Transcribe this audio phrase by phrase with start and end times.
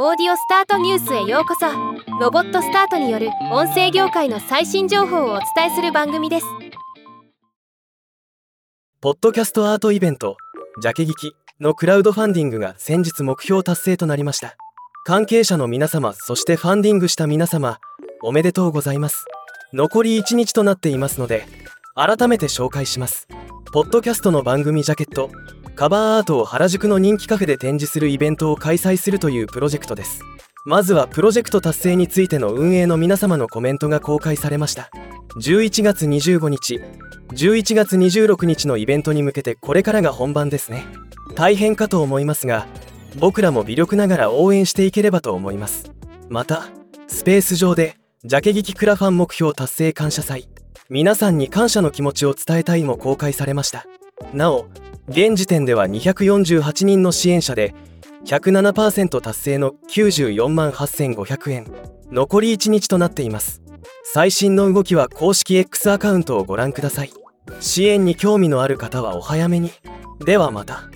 [0.00, 1.66] オーディオスタートニュースへようこそ。
[2.20, 6.46] ロボットスタートによる音声業界の最新情報をお伝えする番組です。
[9.00, 10.36] ポッドキャストアートイベント
[10.80, 14.54] ジャケ劇のクラウドファンディングが先日目標達成となりました。
[15.04, 17.80] 関係者の皆様そしてファンディングした皆様
[18.22, 19.24] おめでとうございます。
[19.72, 21.44] 残り1日となっていますので
[21.96, 23.26] 改めて紹介します。
[23.72, 25.28] ポッドキャストの番組ジャケット
[25.78, 30.22] カバーアートを原宿の人気カフェで展示するイベントを開催するというプロジェクトです。
[30.66, 34.90] まずはプロジェクト達成についての運営の皆様のコメントが公開されました。
[35.36, 36.80] 11月25日
[37.28, 40.84] 11月26日のイベントに向けてこれからが本番ですね。
[41.36, 42.66] 大変かと思いますが
[43.20, 45.92] 僕らも微力ながら応援していければと思います。
[46.28, 46.64] また
[47.06, 50.48] スペース上でジャケ劇クラファン目標達成感謝祭。
[50.90, 53.86] 皆さんに感謝の気持ちを伝えたいも公開されました。
[54.34, 54.66] なお
[55.08, 57.74] 現時点では248人の支援者で
[58.26, 61.66] 107%達成の94万8500円
[62.10, 63.62] 残り1日となっています。
[64.04, 67.12] 最新の動きは公式 X アカウントをご覧ください。
[67.60, 69.70] 支援に興味のある方はお早めに。
[70.24, 70.90] ではまた。